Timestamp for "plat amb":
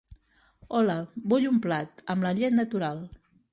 1.67-2.29